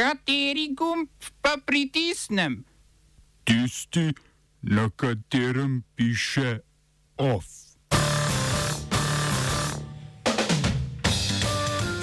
[0.00, 1.08] Kateri gumb
[1.44, 2.64] pa pritisnem?
[3.44, 4.14] Tisti,
[4.62, 6.58] na katerem piše
[7.16, 7.44] OF.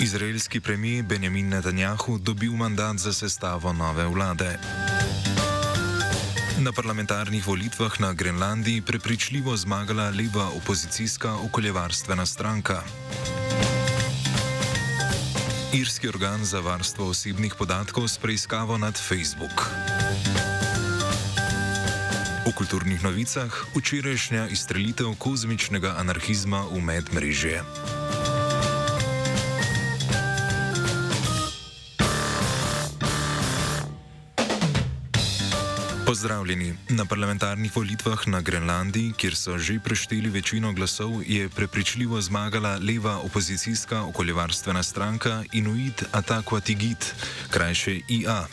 [0.00, 4.58] Izraelski premijer Benjamin Netanjahu dobil mandat za sestavo nove vlade.
[6.60, 12.82] Na parlamentarnih volitvah na Grenlandiji prepričljivo zmagala leva opozicijska okoljevarstvena stranka.
[15.76, 19.68] Irski organ za varstvo osebnih podatkov s preiskavo nad Facebook.
[22.48, 27.60] V kulturnih novicah včerajšnja izstrelitev kozmičnega anarhizma v medmrežje.
[36.06, 36.74] Pozdravljeni.
[36.88, 43.18] Na parlamentarnih volitvah na Grenlandiji, kjer so že prešteli večino glasov, je prepričljivo zmagala leva
[43.18, 47.14] opozicijska okoljevarstvena stranka Inuit Ataquatigit,
[47.50, 48.46] krajše IA.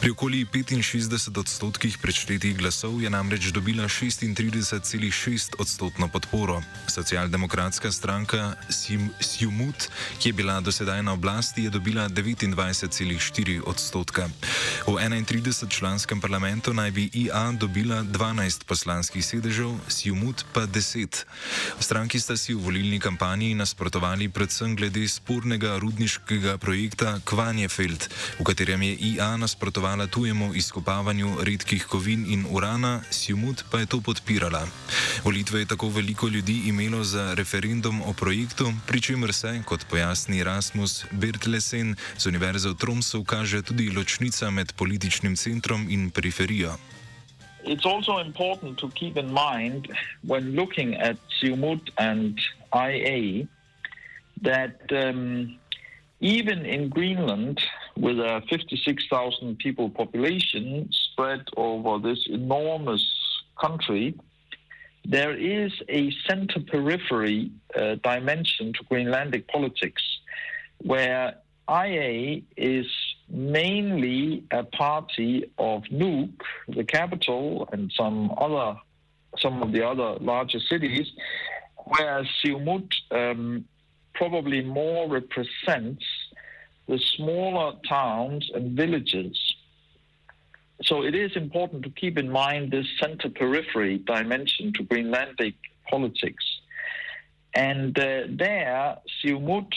[0.00, 6.62] Pri okoli 65 odstotkih preštetih glasov je namreč dobila 36,6 odstotno podporo.
[6.88, 8.56] Socialdemokratska stranka
[9.20, 9.88] Sjumut,
[10.18, 14.28] ki je bila dosedaj na oblasti, je dobila 29,4 odstotka.
[14.86, 21.24] V 31 članskem parlamentu naj bi IA dobila 12 poslanskih sedežev, Sjumut pa 10.
[21.80, 28.82] Stranki sta si v volilni kampanji nasprotovali predvsem glede spornega rudniškega projekta Kvanjefeld, v katerem
[28.82, 34.66] je IA nasprotovala tujemu izkopavanju redkih kovin in urana, Sjumut pa je to podpirala.
[35.24, 40.44] Volitve je tako veliko ljudi imelo za referendum o projektu, pri čemer se, kot pojasni
[40.44, 46.93] Rasmus Bertlesen z Univerze v Tromsu, kaže tudi ločnica med političnim centrom in periferijo.
[47.66, 49.88] It's also important to keep in mind
[50.22, 52.40] when looking at Siumut and
[52.74, 53.48] IA
[54.42, 55.58] that um,
[56.20, 57.60] even in Greenland,
[57.96, 63.04] with a 56,000 people population spread over this enormous
[63.60, 64.14] country,
[65.04, 70.02] there is a center periphery uh, dimension to Greenlandic politics
[70.78, 71.34] where
[71.68, 72.86] IA is
[73.28, 78.78] mainly a party of Nuuk, the capital, and some other,
[79.38, 81.10] some of the other larger cities,
[81.86, 83.64] whereas Siumut um,
[84.14, 86.04] probably more represents
[86.86, 89.38] the smaller towns and villages.
[90.82, 95.54] So it is important to keep in mind this center periphery dimension to Greenlandic
[95.88, 96.44] politics.
[97.54, 99.72] And uh, there, Siumut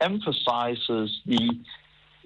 [0.00, 1.50] emphasizes the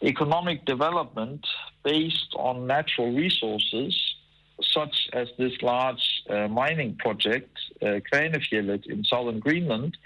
[0.03, 1.47] economic development
[1.85, 4.15] based on natural resources,
[4.63, 8.01] such as this large uh, mining project, uh,
[8.87, 9.97] in southern Greenland,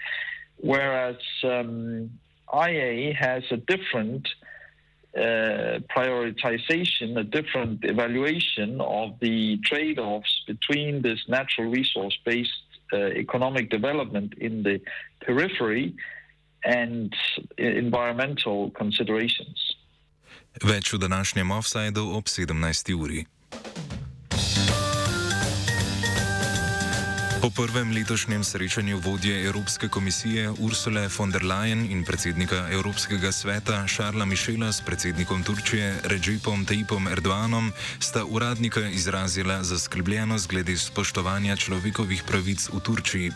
[0.57, 2.09] whereas um,
[2.53, 4.27] IA has a different
[5.15, 12.51] uh, prioritization, a different evaluation of the trade offs between this natural resource based
[12.91, 14.81] uh, economic development in the
[15.21, 15.95] periphery
[16.63, 17.13] and
[17.57, 19.72] environmental considerations.
[20.63, 22.93] Več v današnjem offsajdu ob 17.
[22.95, 23.25] uri.
[27.43, 33.87] Po prvem letošnjem srečanju vodje Evropske komisije Ursule von der Leyen in predsednika Evropskega sveta
[33.87, 42.23] Šarla Mišela s predsednikom Turčije Recepom Tayyipom Erdoanom sta uradnika izrazila zaskrbljenost glede spoštovanja človekovih
[42.23, 43.31] pravic v Turčiji.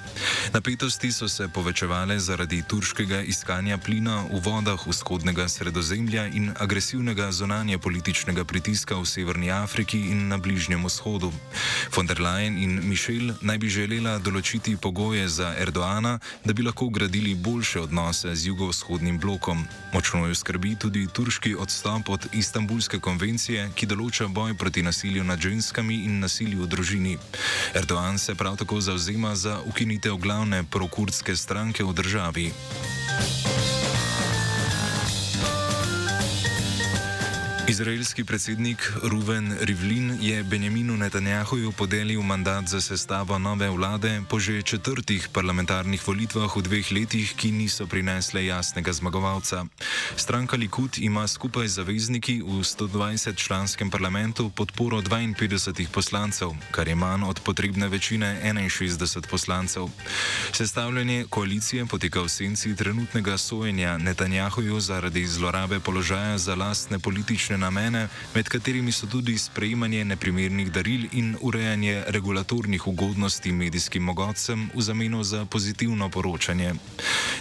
[0.54, 7.78] Napetosti so se povečevale zaradi turškega iskanja plina v vodah vzhodnega sredozemlja in agresivnega zonanje
[7.78, 11.34] političnega pritiska v Severni Afriki in na Bližnjem vzhodu.
[11.96, 16.62] Von der Leyen in Mišel naj bi želeli želela določiti pogoje za Erdoana, da bi
[16.62, 19.66] lahko gradili boljše odnose z jugovzhodnim blokom.
[19.94, 25.42] Močno jo skrbi tudi turški odstop od Istanbulske konvencije, ki določa boj proti nasilju nad
[25.42, 27.18] ženskami in nasilju v družini.
[27.74, 32.52] Erdoan se prav tako zauzema za ukinitev glavne prokurdske stranke v državi.
[37.68, 44.62] Izraelski predsednik Ruven Rivlin je Benjaminu Netanjahuju podelil mandat za sestavo nove vlade po že
[44.62, 49.66] četrtih parlamentarnih volitvah v dveh letih, ki niso prinesle jasnega zmagovalca.
[50.16, 57.24] Stranka Likud ima skupaj z zavezniki v 120-članskem parlamentu podporo 52 poslancev, kar je manj
[57.28, 59.90] od potrebne večine 61 poslancev.
[60.52, 67.66] Sestavljanje koalicije poteka v senci trenutnega sojenja Netanjahuju zaradi zlorabe položaja za lastne politične politične
[67.66, 74.82] namene, med katerimi so tudi sprejemanje neprimernih daril in urejanje regulatornih ugodnosti medijskim mogotcem v
[74.82, 76.76] zameno za pozitivno poročanje.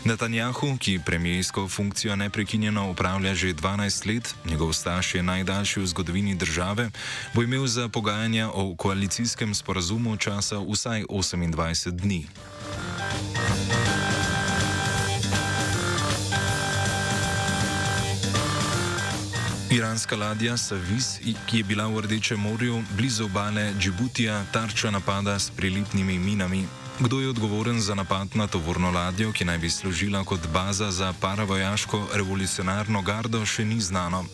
[0.04, 6.34] Netanjahu, ki premijsko funkcijo neprekinjeno upravlja že 12 let, njegov staž je najdaljši v zgodovini
[6.34, 6.90] države,
[7.34, 12.26] bo imel za pogajanja o koalicijskem sporazumu časa vsaj 28 dni.
[19.76, 25.50] Iranska ladja Savis, ki je bila v Rdečem morju blizu obale Džibutija, tarča napada s
[25.50, 26.64] prilipnimi minami.
[27.00, 31.12] Kdo je odgovoren za napad na tovorno ladjo, ki naj bi služila kot baza za
[31.20, 34.24] paravojaško revolucionarno gardo, še ni znano.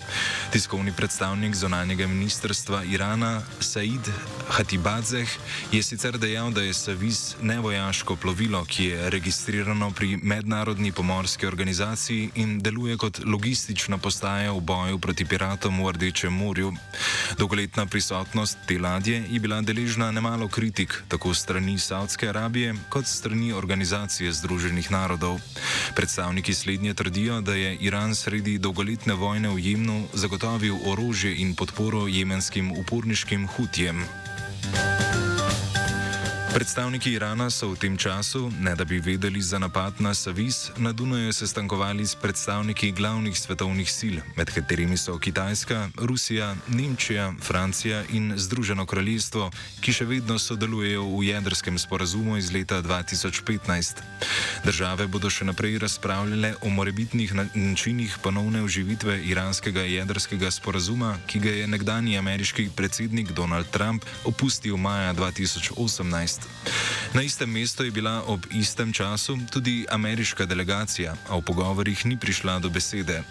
[0.54, 4.10] Tiskovni predstavnik zonalnega ministrstva Irana Said
[4.48, 5.26] Hatibadzeh
[5.72, 12.30] je sicer dejal, da je Savis nevojaško plovilo, ki je registrirano pri mednarodni pomorski organizaciji
[12.34, 16.70] in deluje kot logistična postaja v boju proti piratom v Rdečem morju.
[17.38, 22.51] Dolgoletna prisotnost te ladje je bila deležna nemalo kritik, tako strani Saudske Arabije.
[22.52, 25.40] Arabije kot strani Organizacije Združenih narodov.
[25.96, 32.04] Predstavniki slednje trdijo, da je Iran sredi dolgoletne vojne v Jemnu zagotovil orožje in podporo
[32.08, 34.04] jemenskim uporniškim hutjem.
[36.62, 40.92] Predstavniki Irana so v tem času, ne da bi vedeli za napad na Savis, na
[40.94, 48.38] Dunaju sestankovali s predstavniki glavnih svetovnih sil, med katerimi so Kitajska, Rusija, Nemčija, Francija in
[48.38, 49.50] Združeno kraljestvo,
[49.82, 53.98] ki še vedno sodelujejo v jedrskem sporazumu iz leta 2015.
[54.62, 61.58] Države bodo še naprej razpravljale o morebitnih načinih ponovne oživitve iranskega jedrskega sporazuma, ki ga
[61.58, 66.51] je nekdani ameriški predsednik Donald Trump opustil maja 2018.
[67.14, 72.16] Na istem mestu je bila ob istem času tudi ameriška delegacija, a v pogovorih ni
[72.16, 73.22] prišla do besede.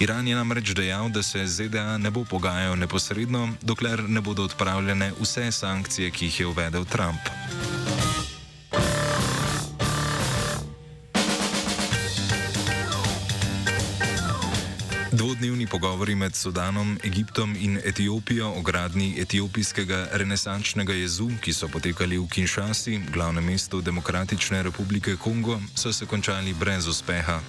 [0.00, 5.12] Iran je namreč dejal, da se ZDA ne bo pogajal neposredno, dokler ne bodo odpravljene
[5.20, 7.20] vse sankcije, ki jih je uvedel Trump.
[15.16, 22.18] Dvodnevni pogovori med Sudanom, Egiptom in Etiopijo o gradni etiopijskega renesančnega jezu, ki so potekali
[22.18, 27.40] v Kinshasi, glavnem mestu Demokratične republike Kongo, so se končali brez uspeha.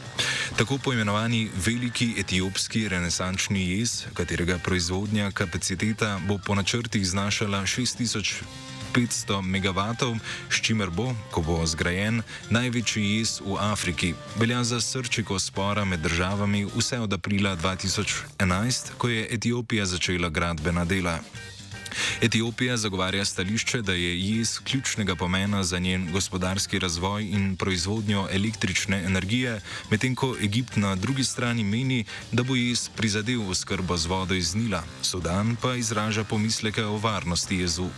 [0.58, 8.77] Tako poimenovani veliki etiopski renesančni jez, katerega proizvodnja kapaciteta bo po načrtih znašala 6000.
[8.98, 10.18] 500 MW,
[10.50, 14.16] s čimer bo, ko bo zgrajen, največji jez v Afriki.
[14.42, 20.86] Velja za srčiko spora med državami vse od aprila 2011, ko je Etiopija začela gradbena
[20.86, 21.20] dela.
[22.22, 29.04] Etiopija zagovarja stališče, da je jez ključnega pomena za njen gospodarski razvoj in proizvodnjo električne
[29.04, 29.62] energije,
[29.92, 34.56] medtem ko Egipt na drugi strani meni, da bo jez prizadel oskrbo z vodo iz
[34.56, 34.84] Nila.
[35.02, 37.90] Sudan pa izraža pomisleke o varnosti jezu.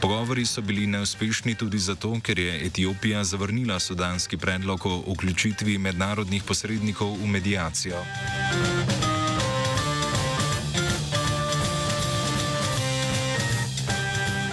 [0.00, 6.42] Pogovori so bili neuspešni tudi zato, ker je Etiopija zavrnila sudanski predlog o vključitvi mednarodnih
[6.42, 8.04] posrednikov v medijacijo.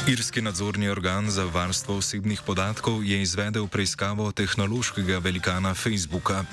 [0.08, 6.46] Irski nadzorni organ za varstvo osebnih podatkov je izvedel preiskavo tehnološkega velikana Facebooka.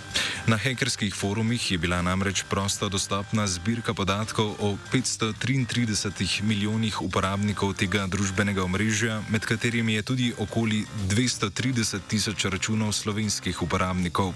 [0.46, 8.06] Na hekerskih forumih je bila namreč prosto dostopna zbirka podatkov o 533 milijonih uporabnikov tega
[8.06, 14.34] družbenega omrežja, med katerimi je tudi okoli 230 tisoč računov slovenskih uporabnikov.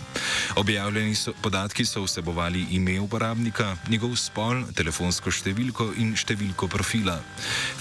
[0.56, 7.18] Objavljeni so, podatki so vsebovali ime uporabnika, njegov spol, telefonsko številko in številko profila.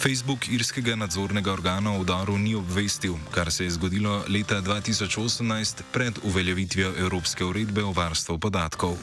[0.02, 5.84] Facebook irskega nadzornega nadzornega organa v udaru ni obvestil, kar se je zgodilo leta 2018
[5.92, 8.96] pred uveljavitvijo Evropske uredbe o varstvu podatkov.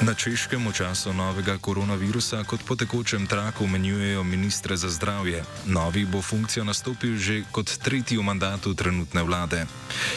[0.00, 5.44] Na češkem v času novega koronavirusa kot po tekočem traku menjujejo ministre za zdravje.
[5.68, 9.68] Novi bo funkcijo nastopil že kot tretji v mandatu trenutne vlade.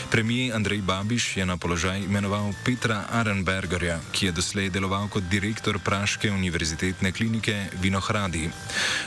[0.08, 5.76] Premijer Andrej Babiš je na položaj imenoval Petra Arenbergerja, ki je doslej deloval kot direktor
[5.84, 8.56] Praške univerzitetne klinike Vinohradi.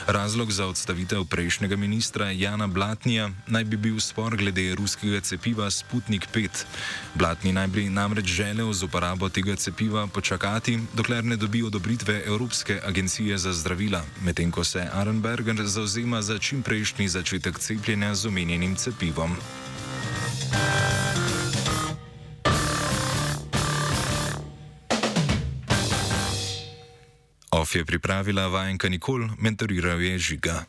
[0.05, 6.29] Razlog za odstavitev prejšnjega ministra Jana Blatnija naj bi bil spor glede ruskega cepiva Sputnik
[6.29, 6.69] 5.
[7.17, 12.23] Blatni naj bi namreč želel z uporabo tega cepiva počakati čakati, dokler ne dobi odobritve
[12.25, 18.75] Evropske agencije za zdravila, medtem ko se Arenberger zauzema za čimprejšnji začetek cepljenja z omenjenim
[18.75, 19.35] cepivom.
[27.51, 30.65] OF je pripravila vajenka Nikol, mentoriral je žiga.